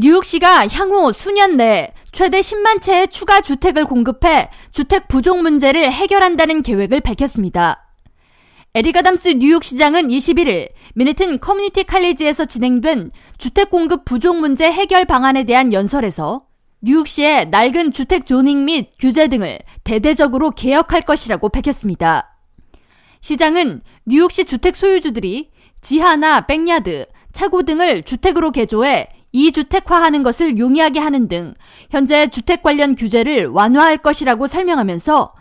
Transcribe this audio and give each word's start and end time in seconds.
뉴욕시가 0.00 0.68
향후 0.68 1.12
수년 1.12 1.56
내에 1.56 1.92
최대 2.12 2.40
10만 2.40 2.80
채의 2.80 3.08
추가 3.08 3.40
주택을 3.40 3.84
공급해 3.84 4.48
주택 4.70 5.08
부족 5.08 5.42
문제를 5.42 5.90
해결한다는 5.90 6.62
계획을 6.62 7.00
밝혔습니다. 7.00 7.88
에릭 8.74 8.94
아담스 8.94 9.30
뉴욕시장은 9.30 10.06
21일 10.06 10.68
맨해튼 10.94 11.40
커뮤니티 11.40 11.82
칼리지에서 11.82 12.44
진행된 12.44 13.10
주택 13.38 13.70
공급 13.70 14.04
부족 14.04 14.38
문제 14.38 14.70
해결 14.70 15.04
방안에 15.04 15.42
대한 15.42 15.72
연설에서 15.72 16.42
뉴욕시의 16.80 17.48
낡은 17.48 17.92
주택 17.92 18.24
zoning 18.24 18.66
및 18.66 18.92
규제 19.00 19.26
등을 19.26 19.58
대대적으로 19.82 20.52
개혁할 20.52 21.02
것이라고 21.02 21.48
밝혔습니다. 21.48 22.38
시장은 23.20 23.82
뉴욕시 24.06 24.44
주택 24.44 24.76
소유주들이 24.76 25.50
지하나 25.80 26.42
백야드, 26.42 27.06
차고 27.32 27.64
등을 27.64 28.04
주택으로 28.04 28.52
개조해 28.52 29.17
이주택화하는 29.32 30.22
것을 30.22 30.58
용이하게 30.58 31.00
하는 31.00 31.28
등 31.28 31.54
현재 31.90 32.28
주택 32.28 32.62
관련 32.62 32.94
규제를 32.94 33.46
완화할 33.46 33.98
것이라고 33.98 34.48
설명하면서 34.48 35.34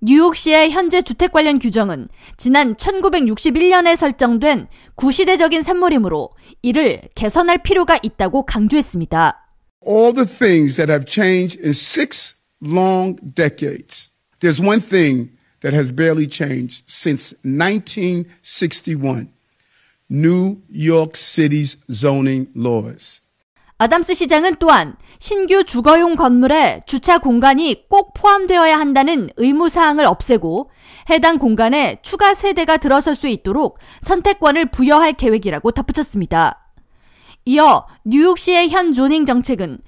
뉴욕시의 0.00 0.70
현재 0.70 1.02
주택 1.02 1.32
관련 1.32 1.58
규정은 1.58 2.08
지난 2.36 2.76
1961년에 2.76 3.96
설정된 3.96 4.68
구시대적인 4.94 5.62
산모림으로 5.62 6.30
이를 6.62 7.00
개선할 7.14 7.62
필요가 7.62 7.98
있다고 8.02 8.46
강조했습니다. 8.46 9.44
All 9.86 10.12
the 10.14 10.26
things 10.26 10.76
that 10.76 10.90
have 10.90 11.04
changed 11.06 11.60
in 11.60 11.70
six 11.70 12.36
long 12.62 13.16
decades. 13.34 14.10
There's 14.40 14.60
one 14.60 14.80
thing 14.80 15.30
that 15.60 15.74
has 15.74 15.94
barely 15.94 16.28
changed 16.28 16.84
since 16.86 17.34
1961. 17.42 19.32
New 20.10 20.62
York 20.70 21.16
City's 21.16 21.76
zoning 21.92 22.48
laws. 22.54 23.20
아담스 23.80 24.14
시장은 24.14 24.56
또한 24.58 24.96
신규 25.20 25.62
주거용 25.62 26.16
건물에 26.16 26.80
주차 26.86 27.18
공간이 27.18 27.84
꼭 27.88 28.12
포함되어야 28.12 28.76
한다는 28.76 29.30
의무사항을 29.36 30.04
없애고 30.04 30.70
해당 31.10 31.38
공간에 31.38 32.00
추가 32.02 32.34
세대가 32.34 32.78
들어설 32.78 33.14
수 33.14 33.28
있도록 33.28 33.78
선택권을 34.00 34.66
부여할 34.66 35.12
계획이라고 35.12 35.70
덧붙였습니다. 35.70 36.72
이어 37.44 37.86
뉴욕시의 38.04 38.70
현 38.70 38.92
조닝 38.92 39.24
정책은 39.26 39.78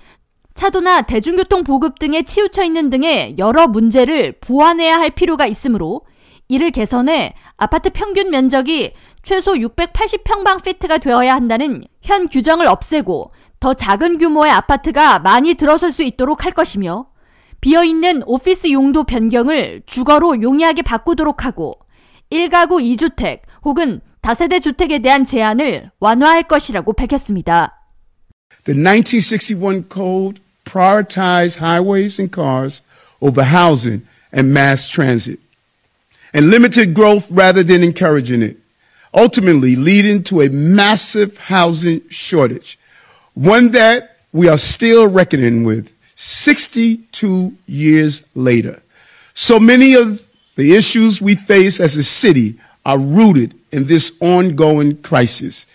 차도나 0.55 1.03
대중교통 1.03 1.65
보급 1.65 1.99
등에 1.99 2.23
치우쳐 2.23 2.63
있는 2.63 2.91
등의 2.91 3.39
여러 3.39 3.67
문제를 3.67 4.39
보완해야 4.41 5.01
할 5.01 5.11
필요가 5.11 5.47
있으므로 5.47 6.03
이를 6.51 6.73
개선해 6.73 7.35
아파트 7.57 7.91
평균 7.91 8.31
면적이 8.31 8.93
최소 9.23 9.55
680평방피트가 9.55 11.01
되어야 11.01 11.33
한다는 11.33 11.85
현 12.03 12.29
규정을 12.29 12.67
없애고 12.67 13.31
더 13.61 13.75
작은 13.75 14.19
규모의 14.19 14.51
아파트가 14.51 15.21
많이 15.21 15.55
들어설 15.55 15.93
수 15.93 16.03
있도록 16.03 16.45
할 16.45 16.51
것이며 16.51 17.07
비어있는 17.61 18.25
오피스 18.27 18.73
용도 18.73 19.05
변경을 19.05 19.83
주거로 19.87 20.43
용이하게 20.43 20.83
바꾸도록 20.83 21.45
하고 21.45 21.79
1가구 22.33 22.83
2주택 22.83 23.43
혹은 23.65 24.01
다세대 24.21 24.59
주택에 24.59 24.99
대한 24.99 25.25
제한을 25.25 25.93
완화할 26.01 26.43
것이라고 26.43 26.95
밝혔습니다. 26.95 27.77
The 28.65 28.77
1961 28.77 29.85
code 29.89 30.43
prioritized 30.65 31.63
highways 31.63 32.21
and 32.21 32.35
cars 32.35 32.83
over 33.21 33.45
housing 33.45 34.05
and 34.35 34.51
mass 34.51 34.89
transit 34.89 35.41
and 36.34 36.50
limited 36.50 36.94
growth 36.94 37.30
rather 37.32 37.64
than 37.64 37.84
encouraging 37.84 38.42
it, 38.42 38.58
ultimately 39.14 39.76
leading 39.76 40.24
to 40.24 40.42
a 40.42 40.50
massive 40.50 41.38
housing 41.38 42.02
shortage. 42.10 42.78
one 43.36 43.72
that 43.72 44.18
we 44.32 44.48
are 44.48 44.58
still 44.58 45.08
reckoning 45.08 45.66
with 45.66 45.94
62 46.16 47.54
years 47.68 48.24
later. 48.34 48.82
So 49.34 49.60
many 49.60 49.94
of 49.94 50.24
the 50.56 50.74
issues 50.76 51.22
we 51.22 51.36
face 51.36 51.80
as 51.80 51.98
a 51.98 52.04
city 52.04 52.56
are 52.86 52.98
rooted 52.98 53.54
in 53.72 53.88
this 53.88 54.16
ongoing 54.22 55.02
crisis. 55.02 55.68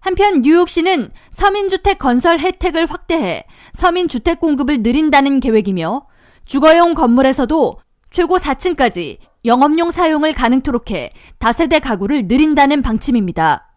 한편 0.00 0.42
뉴욕시는 0.42 1.10
서민주택 1.30 1.98
건설 1.98 2.38
혜택을 2.38 2.86
확대해 2.86 3.44
서민주택 3.72 4.38
공급을 4.38 4.82
늘린다는 4.82 5.40
계획이며 5.40 6.06
주거용 6.44 6.94
건물에서도 6.94 7.78
최고 8.11 8.37
4층까지 8.37 9.17
영업용 9.45 9.89
사용을 9.89 10.33
가능토록 10.33 10.91
해 10.91 11.11
다세대 11.39 11.79
가구를 11.79 12.27
늘린다는 12.27 12.81
방침입니다. 12.81 13.69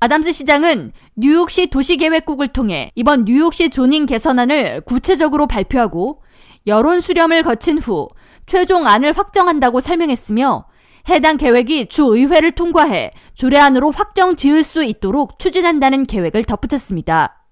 아담스 0.00 0.30
시장은 0.32 0.92
뉴욕시 1.16 1.68
도시계획국을 1.70 2.48
통해 2.48 2.92
이번 2.94 3.24
뉴욕시 3.24 3.68
조닝 3.68 4.06
개선안을 4.06 4.82
구체적으로 4.82 5.48
발표하고 5.48 6.22
여론 6.68 7.00
수렴을 7.00 7.42
거친 7.42 7.78
후 7.78 8.08
최종 8.46 8.86
안을 8.86 9.12
확정한다고 9.12 9.80
설명했으며 9.80 10.66
해당 11.08 11.36
계획이 11.36 11.88
주의회를 11.88 12.52
통과해 12.52 13.10
조례안으로 13.34 13.90
확정 13.90 14.36
지을 14.36 14.62
수 14.62 14.84
있도록 14.84 15.38
추진한다는 15.38 16.04
계획을 16.04 16.44
덧붙였습니다. 16.44 17.46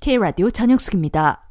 K라디오 0.00 0.50
전영숙입니다. 0.50 1.42